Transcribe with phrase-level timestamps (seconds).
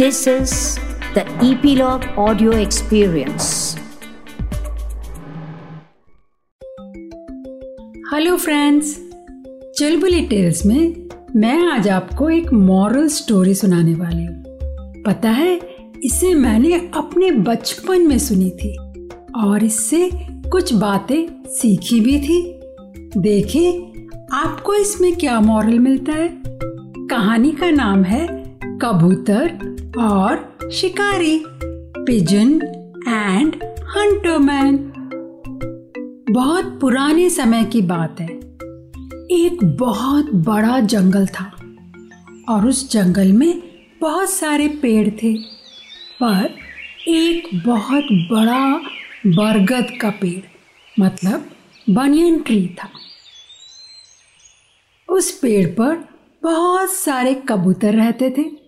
[0.00, 0.52] This is
[1.14, 3.78] the Epilogue Audio Experience.
[8.14, 8.96] Hello friends
[9.78, 14.44] Chulbuli Tales में मैं आज आपको एक मॉरल स्टोरी सुनाने वाली हूँ।
[15.02, 15.60] पता है,
[16.04, 18.76] इसे मैंने अपने बचपन में सुनी थी
[19.36, 22.60] और इससे कुछ बातें सीखी भी थी।
[23.20, 23.92] देखिए,
[24.32, 26.42] आपको इसमें क्या मॉरल मिलता है?
[27.06, 28.39] कहानी का नाम है
[28.82, 31.42] कबूतर और शिकारी
[32.06, 32.52] पिजन
[33.08, 34.76] एंड हंटरमैन
[36.30, 38.28] बहुत पुराने समय की बात है।
[39.30, 41.44] एक बहुत बड़ा जंगल था
[42.48, 43.62] और उस जंगल में
[44.00, 45.34] बहुत सारे पेड़ थे,
[46.22, 46.54] पर
[47.08, 48.80] एक बहुत बड़ा
[49.26, 50.42] बरगद का पेड़
[51.00, 51.50] मतलब
[51.90, 52.88] बनियन ट्री था।
[55.08, 56.08] उस पेड़ पर
[56.42, 58.59] बहुत सारे कबूतर रहते थे।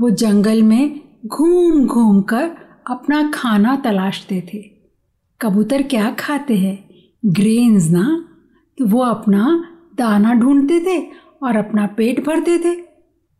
[0.00, 2.50] वो जंगल में घूम घूम कर
[2.90, 4.58] अपना खाना तलाशते थे।
[5.40, 6.90] कबूतर क्या खाते हैं?
[7.26, 8.28] ग्रेन्स ना?
[8.78, 11.06] तो वो अपना दाना ढूंढते थे
[11.42, 12.84] और अपना पेट भरते थे।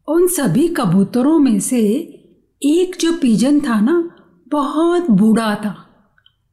[0.08, 1.80] उन सभी कबूतरों में से
[2.62, 4.10] एक जो पीजन था ना,
[4.48, 5.86] बहुत बूढ़ा था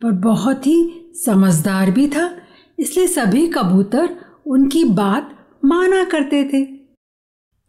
[0.02, 2.38] पर बहुत ही समझदार भी था।
[2.80, 6.61] इसलिए सभी कबूतर उनकी बात माना करते थे।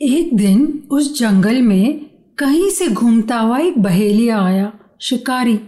[0.01, 5.61] एक दिन उस जंगल में कहीं से घूमता हुआ एक बहेलिया आया, शिकारी।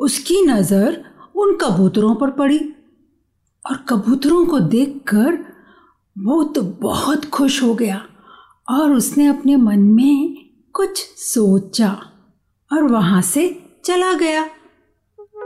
[0.00, 1.04] उसकी नज़र
[1.36, 2.58] उन कबूतरों पर पड़ी
[3.64, 5.38] और कबूतरों को देखकर
[6.16, 8.00] वो तो बहुत खुश हो गया
[8.70, 10.36] और उसने अपने मन में
[10.74, 11.90] कुछ सोचा
[12.72, 13.48] और वहाँ से
[13.84, 14.44] चला गया।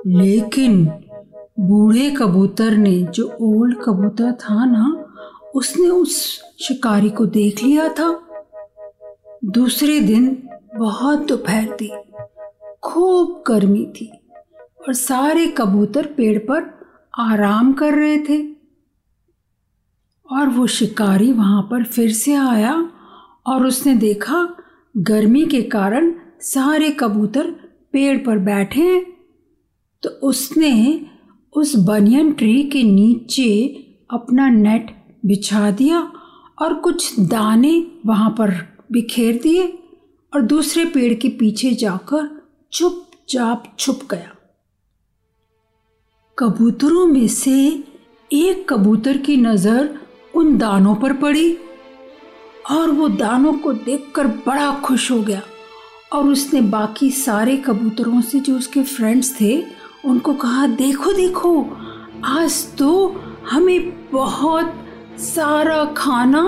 [0.07, 0.85] लेकिन
[1.61, 5.05] बूढ़े कबूतर ने, जो ओल्ड कबूतर था ना,
[5.55, 6.17] उसने उस
[6.61, 8.09] शिकारी को देख लिया था।
[9.51, 11.91] दूसरे दिन बहुत दोपहर थी।
[12.83, 14.07] खूब गर्मी थी
[14.89, 18.39] और सारे कबूतर पेड़ पर आराम कर रहे थे।
[20.33, 22.75] और वो शिकारी वहाँ पर फिर से आया
[23.47, 24.57] और उसने देखा,
[24.97, 27.51] गर्मी के कारण सारे कबूतर
[27.93, 29.05] पेड़ पर बैठे हैं।
[30.03, 31.07] तो उसने
[31.57, 33.67] उस बनियन ट्री के नीचे
[34.11, 34.97] अपना नेट
[35.27, 36.13] बिछा दिया
[36.63, 39.67] और कुछ दाने वहाँ पर बिखेर दिए
[40.33, 42.29] और दूसरे पेड़ के पीछे जाकर
[42.73, 44.35] चुपचाप छुप गया।
[46.39, 47.85] कबूतरों में से
[48.31, 49.99] एक कबूतर की नज़र
[50.35, 51.59] उन दानों पर पड़ी
[52.71, 55.43] और वो दानों को देखकर बड़ा खुश हो गया
[56.13, 59.65] और उसने बाकी सारे कबूतरों से जो उसके फ्रेंड्स थे,
[60.05, 61.63] उनको कहा, देखो देखो,
[62.25, 63.09] आज तो
[63.51, 64.75] हमें बहुत
[65.19, 66.43] सारा खाना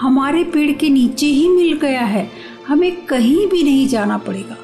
[0.00, 2.30] हमारे पेड़ के नीचे ही मिल गया है।
[2.68, 4.56] हमें कहीं भी नहीं जाना पड़ेगा।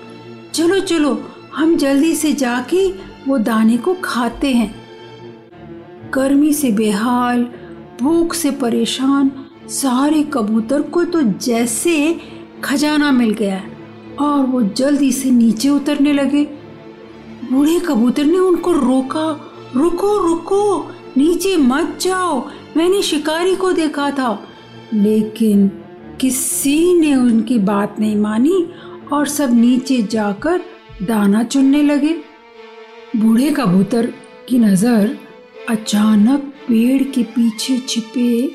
[0.54, 1.22] चलो चलो,
[1.54, 2.88] हम जल्दी से जाके
[3.28, 4.74] वो दाने को खाते हैं।
[6.14, 7.46] गर्मी से बेहाल,
[8.02, 9.30] भूख से परेशान,
[9.68, 12.20] सारे कबूतर को तो जैसे
[12.64, 13.62] खजाना मिल गया
[14.20, 16.44] और वो जल्दी से नीचे उतरने लगे।
[17.52, 24.48] बूढ़े कबूतर ने उनको रोका, रुको रुको, नीचे मत जाओ, मैंने शिकारी को देखा था।
[24.92, 25.68] लेकिन
[26.20, 28.66] किसी ने उनकी बात नहीं मानी
[29.12, 30.60] और सब नीचे जाकर
[31.02, 32.14] दाना चुनने लगे।
[33.16, 34.12] बूढ़े कबूतर
[34.48, 35.16] की नज़र
[35.68, 38.50] अचानक पेड़ के पीछे छिपे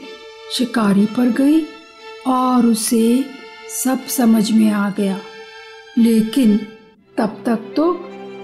[0.53, 1.61] शिकारी पर गई
[2.27, 3.23] और उसे
[3.83, 5.19] सब समझ में आ गया।
[5.97, 6.57] लेकिन
[7.17, 7.93] तब तक तो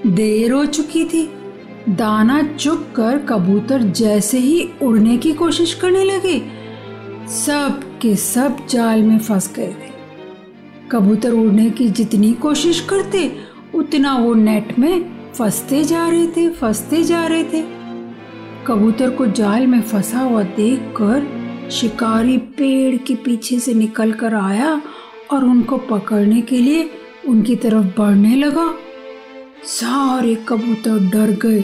[0.07, 1.27] देर हो चुकी थी।
[1.89, 6.37] दाना चुप कर कबूतर जैसे ही उड़ने की कोशिश करने लगे
[7.27, 9.93] सब के सब जाल में फंस गए थे।
[10.91, 13.37] कबूतर उड़ने की जितनी कोशिश करते,
[13.75, 17.61] उतना वो नेट में फंसते जा रहे थे, फंसते जा रहे थे।
[18.67, 21.27] कबूतर को जाल में फंसा हुआ देखकर
[21.71, 24.81] शिकारी पेड़ के पीछे से निकल कर आया
[25.31, 26.89] और उनको पकड़ने के लिए
[27.27, 28.73] उनकी तरफ़ बढ़ने लगा।
[29.63, 31.63] सारे कबूतर डर गए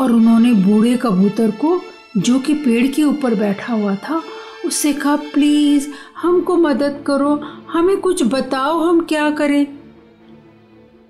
[0.00, 1.80] और उन्होंने बूढ़े कबूतर को
[2.16, 4.22] जो कि पेड़ के ऊपर बैठा हुआ था
[4.66, 7.40] उससे कहा, प्लीज़, हमको मदद करो।
[7.72, 9.78] हमें कुछ बताओ, हम क्या करें?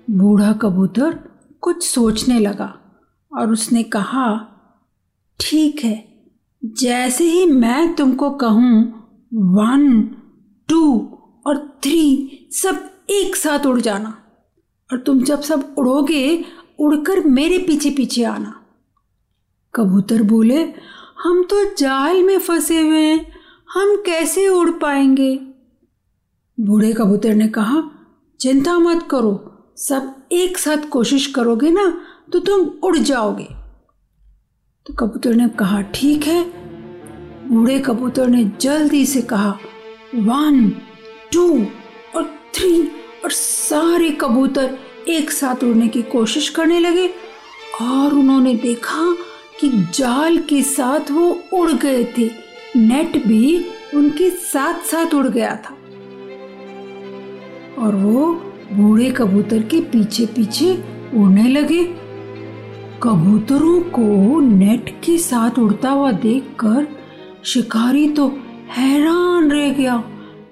[0.09, 1.19] बूढ़ा कबूतर
[1.61, 2.79] कुछ सोचने लगा
[3.37, 4.47] और उसने कहा,
[5.39, 6.23] ठीक है,
[6.65, 8.83] जैसे ही मैं तुमको कहूँ,
[9.33, 10.15] वन,
[10.69, 11.17] टू
[11.47, 14.17] और थ्री सब एक साथ उड़ जाना।
[14.91, 16.45] और तुम जब सब उड़ोगे,
[16.79, 18.61] उड़कर मेरे पीछे पीछे आना।
[19.75, 20.73] कबूतर बोले,
[21.23, 23.40] हम तो जाल में फंसे हुए हैं।
[23.71, 25.35] हम कैसे उड़ पाएँगे?
[26.57, 27.83] बूढ़े कबूतर ने कहा,
[28.39, 29.33] चिंता मत करो,
[29.77, 31.85] सब एक साथ कोशिश करोगे ना
[32.31, 33.47] तो तुम उड़ जाओगे.
[34.85, 36.43] तो कबूतर ने कहा, ठीक है।
[37.49, 39.57] बूढ़े कबूतर ने जल्दी से कहा,
[40.15, 40.69] वन,
[41.33, 41.47] टू
[42.15, 42.81] और थ्री
[43.23, 44.77] और सारे कबूतर
[45.07, 47.07] एक साथ उड़ने की कोशिश करने लगे
[47.81, 49.15] और उन्होंने देखा
[49.59, 53.65] कि जाल के साथ वो उड़ गए थे। नेट भी
[53.95, 55.75] उनके साथ साथ उड़ गया था।
[57.77, 58.33] और वो
[58.73, 60.73] बूढ़े कबूतर के पीछे पीछे
[61.15, 61.83] उड़ने लगे।
[63.03, 66.87] कबूतरों को नेट के साथ उड़ता हुआ देखकर
[67.43, 68.27] शिकारी तो
[68.69, 69.97] हैरान रह गया,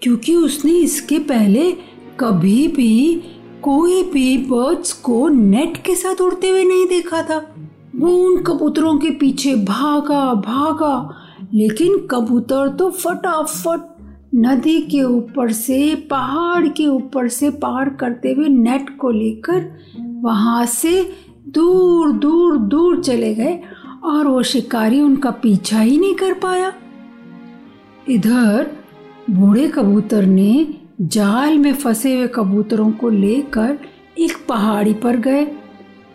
[0.02, 1.72] क्योंकि उसने इसके पहले
[2.20, 3.22] कभी भी
[3.62, 7.38] कोई भी बर्ड्स को नेट के साथ उड़ते हुए नहीं देखा था।
[7.96, 10.96] वो उन कबूतरों के पीछे भागा भागा
[11.54, 13.96] लेकिन कबूतर तो फटाफट
[14.36, 20.66] नदी के ऊपर से, पहाड़ के ऊपर से पार करते हुए नेट को लेकर वहाँ
[20.66, 21.16] से
[21.48, 23.60] दूर दूर दूर चले गए
[24.04, 26.74] और वो शिकारी उनका पीछा ही नहीं कर पाया।
[28.10, 28.72] इधर
[29.30, 33.78] बूढ़े कबूतर ने जाल में फंसे हुए कबूतरों को लेकर
[34.20, 35.46] एक पहाड़ी पर गए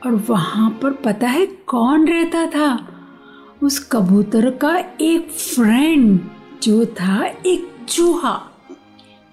[0.07, 2.94] और वहाँ पर पता है कौन रहता था?
[3.65, 6.21] उस कबूतर का एक फ्रेंड
[6.63, 8.33] जो था, एक चूहा।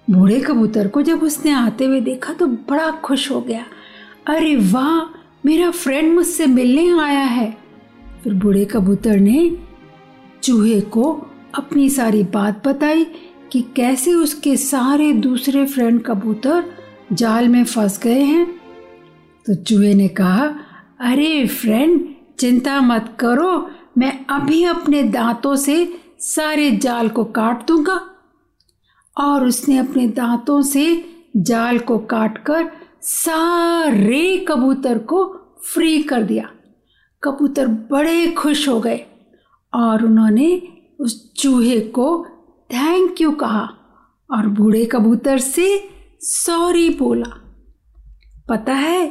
[0.09, 3.65] बूढ़े कबूतर को जब उसने आते हुए देखा तो बड़ा खुश हो गया।
[4.27, 7.57] अरे वाह, मेरा फ्रेंड मुझसे मिलने आया है।
[8.23, 9.57] फिर बूढ़े कबूतर ने
[10.43, 13.05] चूहे को अपनी सारी बात बताई
[13.51, 16.63] कि कैसे उसके सारे दूसरे फ्रेंड कबूतर
[17.13, 18.45] जाल में फंस गए हैं।
[19.45, 20.55] तो चूहे ने कहा,
[20.99, 28.07] अरे फ्रेंड चिंता मत करो मैं अभी अपने दांतों से सारे जाल को काट दूँगा।
[29.17, 31.05] और उसने अपने दांतों से
[31.37, 32.71] जाल को काटकर
[33.01, 35.25] सारे कबूतर को
[35.73, 36.51] फ्री कर दिया।
[37.23, 39.05] कबूतर बड़े खुश हो गए
[39.73, 40.61] और उन्होंने
[40.99, 42.25] उस चूहे को
[42.73, 43.69] थैंक यू कहा
[44.31, 45.89] और बूढ़े कबूतर से
[46.21, 47.41] सॉरी बोला।
[48.49, 49.07] पता है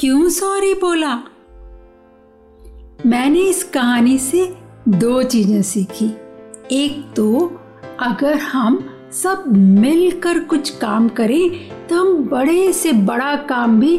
[0.00, 1.22] क्यों सॉरी बोला?
[2.98, 4.44] मैंने इस कहानी से
[4.88, 6.06] दो चीज़ें सीखी।
[6.72, 7.40] एक तो
[8.00, 8.78] अगर हम
[9.12, 11.50] सब मिलकर कुछ काम करें
[11.88, 13.94] तो हम बड़े से बड़ा काम भी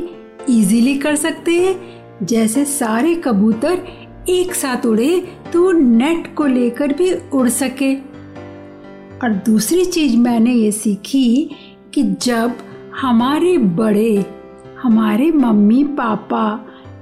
[0.50, 3.86] इजीली कर सकते हैं। जैसे सारे कबूतर
[4.30, 5.20] एक साथ उड़े
[5.54, 7.96] तो नेट को लेकर भी उड़ सके।
[9.18, 11.50] और दूसरी चीज़ मैंने ये सीखी
[11.94, 12.54] कि जब
[13.02, 14.26] हमारे बड़े,
[14.82, 16.46] हमारे मम्मी, पापा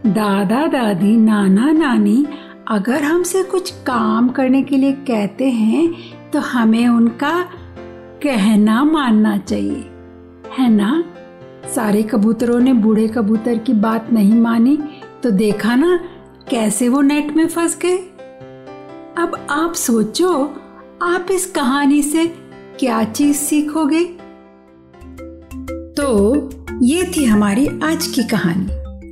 [0.05, 2.27] दादा, दादी, नाना, नानी,
[2.67, 5.93] अगर हमसे कुछ काम करने के लिए कहते हैं
[6.31, 7.43] तो हमें उनका
[8.23, 9.85] कहना मानना चाहिए।
[10.57, 11.03] है ना?
[11.75, 14.79] सारे कबूतरों ने बूढ़े कबूतर की बात नहीं मानी
[15.23, 15.99] तो देखा ना,
[16.49, 17.97] कैसे वो नेट में फंस गए।
[19.17, 20.55] अब आप सोचो,
[21.01, 22.25] आप इस कहानी से
[22.79, 24.05] क्या चीज़ सीखोगे?
[25.93, 26.35] तो
[26.81, 28.80] ये थी हमारी आज की कहानी।